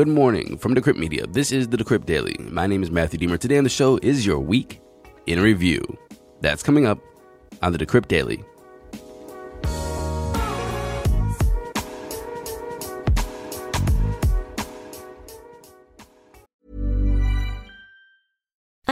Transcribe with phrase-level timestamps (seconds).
[0.00, 1.26] Good morning from Decrypt Media.
[1.26, 2.34] This is the Decrypt Daily.
[2.50, 3.38] My name is Matthew Diemer.
[3.38, 4.80] Today on the show is your week
[5.26, 5.82] in review.
[6.40, 6.98] That's coming up
[7.60, 8.42] on the Decrypt Daily.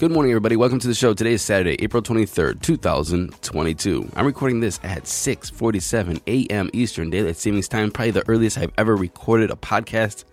[0.00, 0.56] Good morning, everybody.
[0.56, 1.12] Welcome to the show.
[1.12, 4.10] Today is Saturday, April 23rd, 2022.
[4.16, 6.70] I'm recording this at 6:47 a.m.
[6.72, 10.24] Eastern Daylight Savings Time, probably the earliest I've ever recorded a podcast.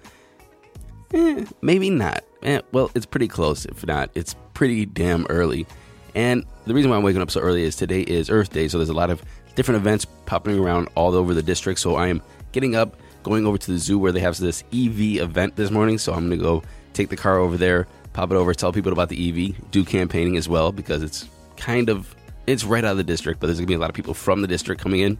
[1.14, 2.24] Eh, maybe not.
[2.44, 3.66] Eh, well, it's pretty close.
[3.66, 5.68] If not, it's pretty damn early.
[6.16, 8.78] And the reason why I'm waking up so early is today is Earth Day, so
[8.78, 9.22] there's a lot of
[9.56, 11.82] different events popping around all over the district.
[11.82, 12.22] So I am
[12.54, 15.98] getting up, going over to the zoo where they have this EV event this morning.
[15.98, 16.64] So I'm going to go
[16.94, 17.86] take the car over there,
[18.18, 21.88] pop it over, tell people about the EV, do campaigning as well because it's kind
[21.88, 22.16] of
[22.48, 24.16] it's right out of the district, but there's going to be a lot of people
[24.16, 25.20] from the district coming in.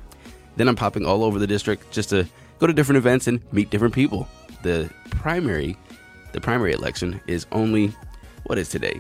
[0.56, 2.26] Then I'm popping all over the district just to
[2.58, 4.28] go to different events and meet different people.
[4.64, 5.78] The primary
[6.32, 7.94] the primary election is only
[8.46, 9.00] what is today?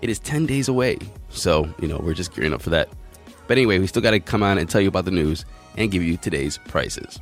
[0.00, 0.96] It is 10 days away.
[1.28, 2.88] So, you know, we're just gearing up for that.
[3.46, 5.44] But anyway, we still got to come on and tell you about the news
[5.76, 7.20] and give you today's prices.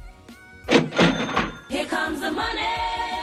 [0.68, 2.60] Here comes the money.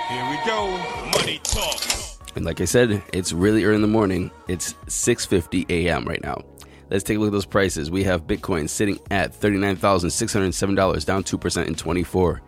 [0.10, 0.78] Here we go.
[1.14, 1.93] Money talk.
[2.36, 4.32] And like I said, it's really early in the morning.
[4.48, 6.06] It's 6:50 a.m.
[6.06, 6.42] right now.
[6.90, 7.90] Let's take a look at those prices.
[7.90, 12.42] We have Bitcoin sitting at $39,607, down 2% in 24.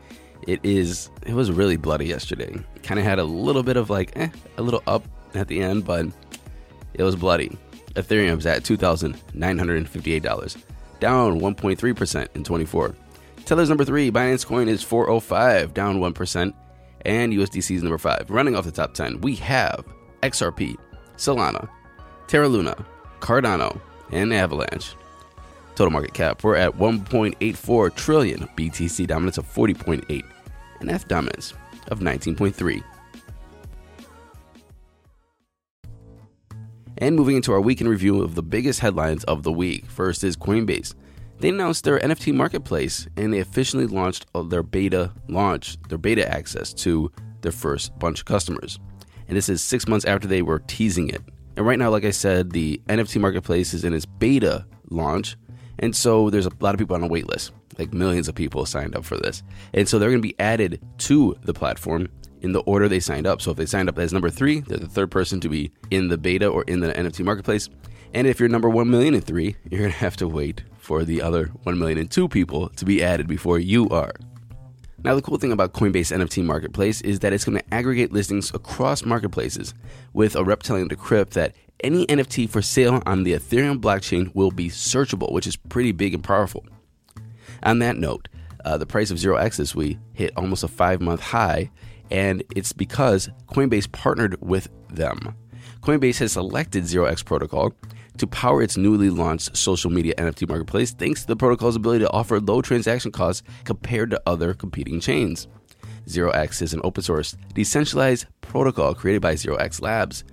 [0.48, 2.56] It is it was really bloody yesterday.
[2.84, 5.86] Kind of had a little bit of like eh, a little up at the end,
[5.86, 6.06] but
[6.94, 7.58] it was bloody.
[7.96, 10.58] Ethereum's at $2,958,
[11.00, 12.96] down 1.3% in 24.
[13.46, 16.54] Tether's number 3, Binance Coin is 405, down 1%,
[17.06, 18.30] and USDC is number 5.
[18.30, 19.86] Running off the top 10, we have
[20.24, 20.76] XRP,
[21.18, 21.70] Solana,
[22.28, 22.76] Terra Luna,
[23.20, 23.80] Cardano,
[24.12, 24.94] and Avalanche.
[25.76, 30.24] Total market cap, we're at 1.84 trillion, BTC dominance of 40.8,
[30.80, 31.54] and ETH dominance
[31.90, 32.84] of 19.3.
[36.98, 39.86] And moving into our weekend review of the biggest headlines of the week.
[39.86, 40.96] First is Coinbase.
[41.40, 46.28] They announced their NFT marketplace and they officially launched uh, their beta launch, their beta
[46.32, 48.80] access to their first bunch of customers.
[49.28, 51.22] And this is six months after they were teasing it.
[51.58, 55.38] And right now, like I said, the NFT marketplace is in its beta launch.
[55.80, 57.52] And so there's a lot of people on a wait list.
[57.78, 59.44] Like millions of people signed up for this.
[59.74, 62.08] And so they're going to be added to the platform
[62.42, 63.42] in the order they signed up.
[63.42, 66.08] So if they signed up as number three, they're the third person to be in
[66.08, 67.70] the beta or in the NFT marketplace.
[68.14, 71.04] And if you're number 1 million and three, you're going to have to wait for
[71.04, 74.14] the other 1 million and 2 people to be added before you are.
[75.04, 78.52] Now, the cool thing about Coinbase NFT Marketplace is that it's going to aggregate listings
[78.54, 79.74] across marketplaces
[80.14, 84.50] with a rep telling Decrypt that any NFT for sale on the Ethereum blockchain will
[84.50, 86.66] be searchable, which is pretty big and powerful.
[87.62, 88.30] On that note,
[88.64, 91.70] uh, the price of 0x this week hit almost a five month high,
[92.10, 95.36] and it's because Coinbase partnered with them.
[95.82, 97.74] Coinbase has selected 0x Protocol
[98.18, 102.12] to power its newly launched social media NFT marketplace thanks to the protocol's ability to
[102.12, 105.48] offer low transaction costs compared to other competing chains.
[106.08, 110.24] 0x is an open source, decentralized protocol created by 0x Labs.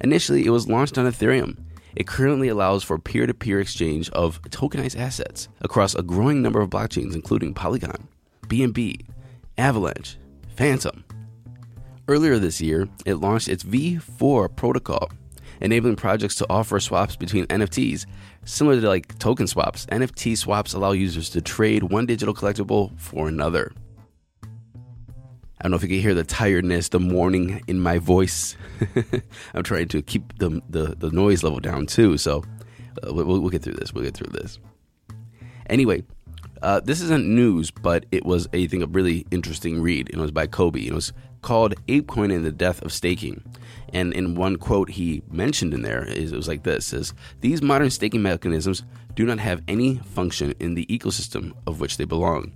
[0.00, 1.56] Initially, it was launched on Ethereum.
[1.94, 6.60] It currently allows for peer to peer exchange of tokenized assets across a growing number
[6.60, 8.08] of blockchains, including Polygon,
[8.46, 9.06] BNB,
[9.58, 10.16] Avalanche,
[10.56, 11.04] Fantom.
[12.08, 15.10] Earlier this year, it launched its V4 protocol,
[15.62, 18.04] enabling projects to offer swaps between NFTs.
[18.44, 23.28] Similar to like token swaps, NFT swaps allow users to trade one digital collectible for
[23.28, 23.72] another.
[24.44, 28.56] I don't know if you can hear the tiredness, the morning in my voice.
[29.54, 32.42] I'm trying to keep the, the, the noise level down too, so
[33.06, 33.94] uh, we'll, we'll get through this.
[33.94, 34.58] We'll get through this.
[35.70, 36.02] Anyway,
[36.62, 40.10] uh, this isn't news, but it was a thing a really interesting read.
[40.10, 40.80] It was by Kobe.
[40.84, 43.42] It was called ApeCoin and the Death of Staking.
[43.92, 47.90] And in one quote he mentioned in there, it was like this "says these modern
[47.90, 48.84] staking mechanisms
[49.14, 52.52] do not have any function in the ecosystem of which they belong.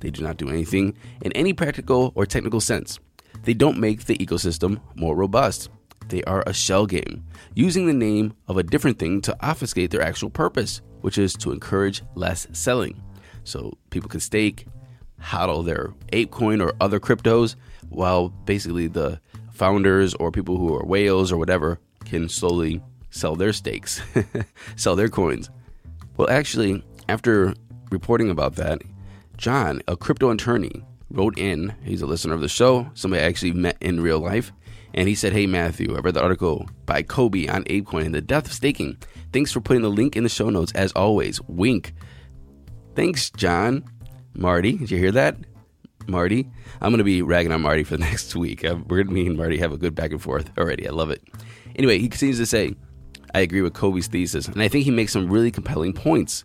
[0.00, 2.98] They do not do anything in any practical or technical sense.
[3.44, 5.70] They don't make the ecosystem more robust.
[6.08, 10.02] They are a shell game, using the name of a different thing to obfuscate their
[10.02, 13.02] actual purpose, which is to encourage less selling.
[13.44, 14.66] So people can stake,
[15.20, 17.56] hodl their ApeCoin or other cryptos,
[17.88, 19.20] while basically the
[19.54, 24.02] founders or people who are whales or whatever can slowly sell their stakes,
[24.76, 25.48] sell their coins.
[26.16, 27.54] Well, actually, after
[27.90, 28.82] reporting about that,
[29.36, 31.74] John, a crypto attorney, wrote in.
[31.84, 34.52] He's a listener of the show, somebody I actually met in real life.
[34.92, 38.20] And he said, Hey, Matthew, I read the article by Kobe on ApeCoin and the
[38.20, 38.96] death of staking.
[39.32, 41.40] Thanks for putting the link in the show notes, as always.
[41.42, 41.94] Wink.
[42.94, 43.84] Thanks, John.
[44.34, 45.36] Marty, did you hear that?
[46.08, 46.48] Marty.
[46.80, 48.64] I'm going to be ragging on Marty for the next week.
[48.64, 50.88] Uh, we're going to me and Marty have a good back and forth already.
[50.88, 51.22] I love it.
[51.76, 52.74] Anyway, he continues to say,
[53.34, 56.44] I agree with Kobe's thesis, and I think he makes some really compelling points.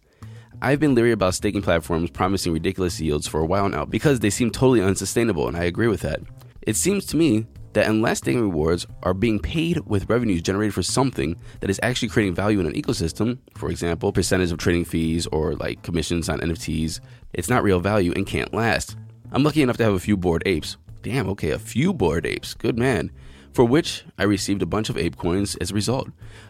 [0.62, 4.30] I've been leery about staking platforms promising ridiculous yields for a while now because they
[4.30, 6.20] seem totally unsustainable, and I agree with that.
[6.64, 10.84] It seems to me that unless staking rewards are being paid with revenues generated for
[10.84, 15.28] something that is actually creating value in an ecosystem, for example, percentage of trading fees
[15.28, 17.00] or like commissions on NFTs,
[17.34, 18.98] it's not real value and can't last.
[19.32, 20.78] I'm lucky enough to have a few bored apes.
[21.02, 22.54] Damn, okay, a few bored apes.
[22.54, 23.12] Good man.
[23.54, 26.10] For which I received a bunch of ape coins as a result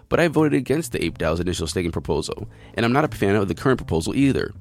[0.09, 3.35] but I voted against the Ape DAO's initial staking proposal, and I'm not a fan
[3.35, 4.53] of the current proposal either.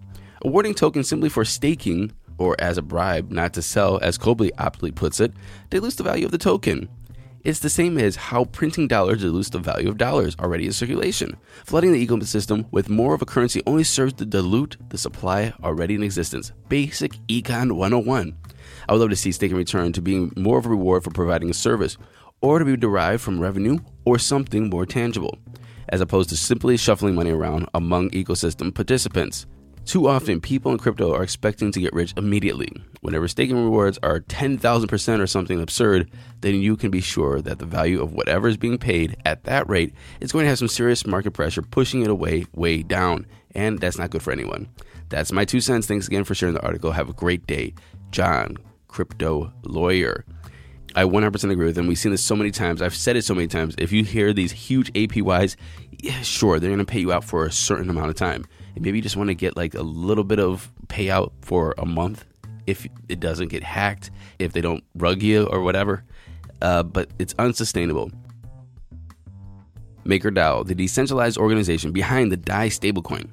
[0.43, 4.93] Awarding tokens simply for staking, or as a bribe not to sell, as Kobe aptly
[4.93, 5.33] puts it,
[5.71, 6.89] dilutes the value of the token.
[7.45, 11.37] It's the same as how printing dollars dilutes the value of dollars already in circulation.
[11.65, 15.95] Flooding the ecosystem with more of a currency only serves to dilute the supply already
[15.95, 16.53] in existence.
[16.69, 18.37] Basic Econ 101.
[18.89, 21.49] I would love to see staking return to being more of a reward for providing
[21.49, 21.97] a service,
[22.41, 25.39] or to be derived from revenue or something more tangible,
[25.89, 29.47] as opposed to simply shuffling money around among ecosystem participants.
[29.89, 32.71] Too often, people in crypto are expecting to get rich immediately.
[33.01, 36.11] Whenever staking rewards are 10,000% or something absurd,
[36.43, 39.67] then you can be sure that the value of whatever is being paid at that
[39.67, 43.25] rate is going to have some serious market pressure pushing it away, way down.
[43.55, 44.69] And that's not good for anyone.
[45.09, 45.87] That's my two cents.
[45.87, 46.93] Thanks again for sharing the article.
[46.93, 47.73] Have a great day.
[48.11, 48.59] John,
[48.89, 50.27] crypto lawyer.
[50.97, 51.87] I 100% agree with him.
[51.87, 52.83] We've seen this so many times.
[52.83, 53.75] I've said it so many times.
[53.79, 55.57] If you hear these huge APYs,
[55.99, 58.45] yeah, sure, they're going to pay you out for a certain amount of time.
[58.79, 61.85] And maybe you just want to get like a little bit of payout for a
[61.85, 62.25] month
[62.69, 66.05] if it doesn't get hacked, if they don't rug you or whatever.
[66.63, 68.13] Uh, but it's unsustainable.
[70.05, 73.29] MakerDAO, the decentralized organization behind the DAI stablecoin,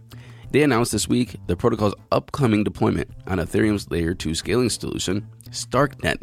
[0.50, 6.18] they announced this week the protocol's upcoming deployment on Ethereum's layer 2 scaling solution, Starknet.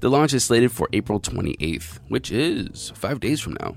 [0.00, 3.76] The launch is slated for April 28th, which is five days from now.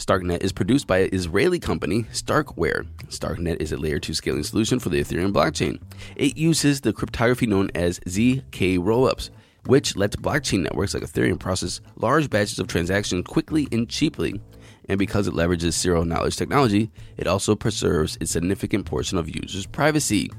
[0.00, 2.86] Starknet is produced by an Israeli company, Starkware.
[3.08, 5.78] Starknet is a layer 2 scaling solution for the Ethereum blockchain.
[6.16, 9.28] It uses the cryptography known as ZK rollups,
[9.66, 14.40] which lets blockchain networks like Ethereum process large batches of transactions quickly and cheaply.
[14.88, 19.66] And because it leverages zero knowledge technology, it also preserves a significant portion of users'
[19.66, 20.30] privacy.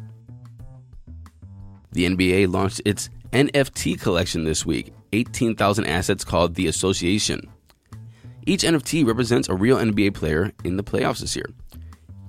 [1.91, 7.47] The NBA launched its NFT collection this week, 18,000 assets called The Association.
[8.45, 11.45] Each NFT represents a real NBA player in the playoffs this year.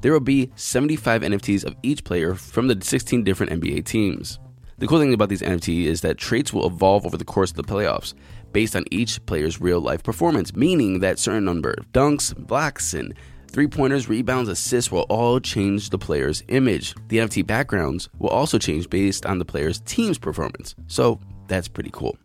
[0.03, 4.39] There will be 75 NFTs of each player from the 16 different NBA teams.
[4.79, 7.57] The cool thing about these NFTs is that traits will evolve over the course of
[7.57, 8.15] the playoffs
[8.53, 13.15] based on each player's real life performance, meaning that certain number of dunks, blocks, and
[13.49, 16.95] three pointers, rebounds, assists will all change the player's image.
[17.09, 20.75] The NFT backgrounds will also change based on the player's team's performance.
[20.89, 22.19] So that's pretty cool.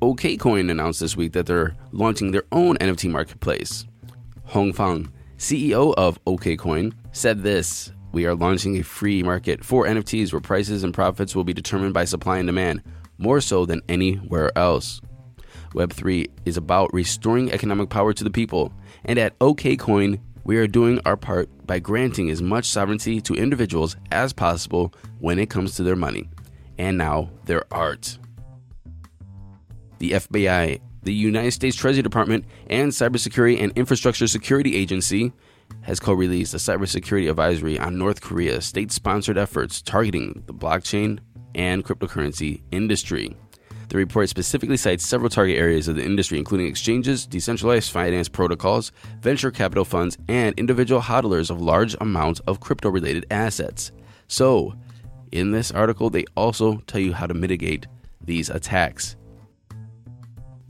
[0.00, 3.86] OKCoin announced this week that they're launching their own NFT marketplace.
[4.44, 10.32] Hong Fang, CEO of OKCoin, said this We are launching a free market for NFTs
[10.32, 12.82] where prices and profits will be determined by supply and demand,
[13.18, 15.02] more so than anywhere else.
[15.74, 18.72] Web3 is about restoring economic power to the people,
[19.04, 23.96] and at OKCoin, we are doing our part by granting as much sovereignty to individuals
[24.10, 26.30] as possible when it comes to their money,
[26.78, 28.18] and now their art
[30.00, 35.32] the FBI, the United States Treasury Department, and Cybersecurity and Infrastructure Security Agency
[35.82, 41.20] has co released a cybersecurity advisory on North Korea's state sponsored efforts targeting the blockchain
[41.54, 43.36] and cryptocurrency industry.
[43.88, 48.92] The report specifically cites several target areas of the industry, including exchanges, decentralized finance protocols,
[49.20, 53.90] venture capital funds, and individual hodlers of large amounts of crypto related assets.
[54.28, 54.74] So,
[55.32, 57.88] in this article, they also tell you how to mitigate
[58.20, 59.16] these attacks.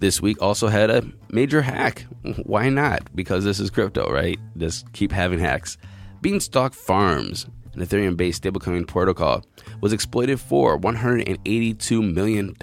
[0.01, 2.07] This week also had a major hack.
[2.45, 3.15] Why not?
[3.15, 4.39] Because this is crypto, right?
[4.57, 5.77] Just keep having hacks.
[6.23, 9.45] Beanstalk Farms, an Ethereum based stablecoin protocol,
[9.83, 12.57] was exploited for $182 million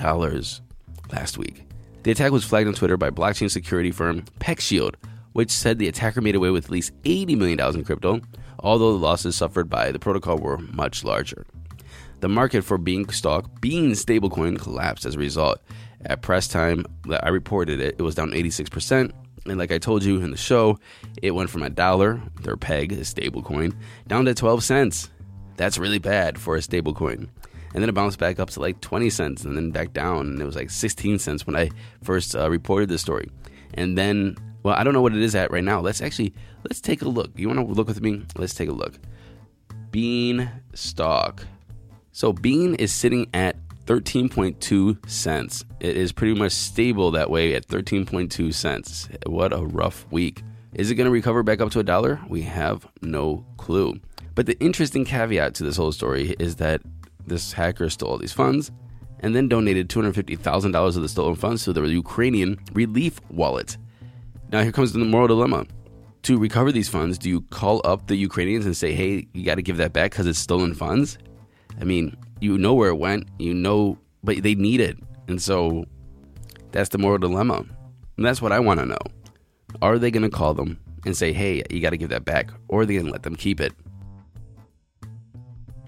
[1.11, 1.63] last week.
[2.01, 4.95] The attack was flagged on Twitter by blockchain security firm PeckShield,
[5.33, 8.19] which said the attacker made away with at least $80 million in crypto,
[8.61, 11.45] although the losses suffered by the protocol were much larger.
[12.19, 15.61] The market for Beanstalk, Bean stablecoin, collapsed as a result.
[16.05, 19.11] At press time, that I reported it, it was down 86%.
[19.45, 20.77] And like I told you in the show,
[21.21, 23.73] it went from a dollar, their peg, a stable coin,
[24.07, 25.09] down to 12 cents.
[25.55, 27.29] That's really bad for a stable coin.
[27.73, 30.27] And then it bounced back up to like 20 cents and then back down.
[30.27, 31.69] And it was like 16 cents when I
[32.03, 33.29] first uh, reported this story.
[33.73, 35.79] And then, well, I don't know what it is at right now.
[35.81, 37.31] Let's actually, let's take a look.
[37.35, 38.23] You want to look with me?
[38.35, 38.99] Let's take a look.
[39.91, 41.45] Bean stock.
[42.11, 43.55] So Bean is sitting at
[43.87, 45.65] 13.2 cents.
[45.79, 49.07] It is pretty much stable that way at 13.2 cents.
[49.25, 50.43] What a rough week.
[50.73, 52.19] Is it going to recover back up to a dollar?
[52.27, 53.99] We have no clue.
[54.35, 56.81] But the interesting caveat to this whole story is that
[57.25, 58.71] this hacker stole all these funds
[59.21, 63.77] and then donated $250,000 of the stolen funds to the Ukrainian relief wallet.
[64.51, 65.65] Now, here comes the moral dilemma.
[66.23, 69.55] To recover these funds, do you call up the Ukrainians and say, hey, you got
[69.55, 71.17] to give that back because it's stolen funds?
[71.79, 74.97] I mean, you know where it went, you know, but they need it.
[75.27, 75.85] And so
[76.71, 77.65] that's the moral dilemma.
[78.17, 78.97] And that's what I want to know.
[79.81, 82.51] Are they going to call them and say, hey, you got to give that back?
[82.67, 83.73] Or are they going to let them keep it?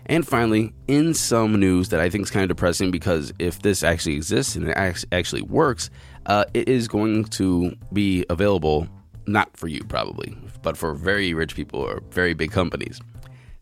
[0.06, 3.84] And finally, in some news that I think is kind of depressing because if this
[3.84, 5.92] actually exists and it actually works,
[6.26, 8.88] uh, it is going to be available
[9.28, 13.00] not for you probably, but for very rich people or very big companies.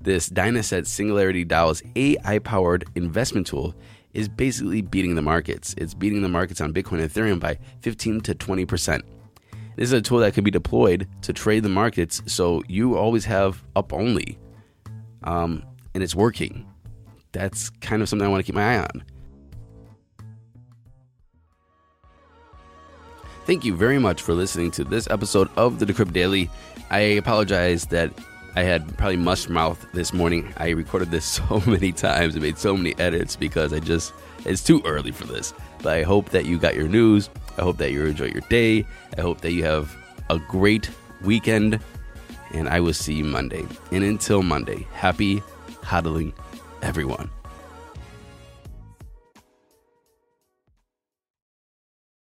[0.08, 3.76] This Dynaset Singularity DAO's AI powered investment tool
[4.14, 5.76] is basically beating the markets.
[5.78, 9.02] It's beating the markets on Bitcoin and Ethereum by 15 to 20%.
[9.76, 13.26] This is a tool that can be deployed to trade the markets so you always
[13.26, 14.40] have up only.
[15.26, 15.62] Um,
[15.94, 16.66] and it's working.
[17.34, 19.04] That's kind of something I want to keep my eye on.
[23.46, 26.50] Thank you very much for listening to this episode of the Decrypt Daily.
[26.90, 28.14] I apologize that
[28.58, 30.52] I had probably mush mouth this morning.
[30.58, 34.14] I recorded this so many times and made so many edits because I just,
[34.46, 35.54] it's too early for this.
[35.84, 37.30] But I hope that you got your news.
[37.60, 38.84] I hope that you enjoy your day.
[39.16, 39.96] I hope that you have
[40.32, 40.90] a great
[41.24, 41.80] weekend.
[42.52, 43.64] And I will see you Monday.
[43.92, 45.44] And until Monday, happy
[45.84, 46.34] hodling,
[46.82, 47.30] everyone.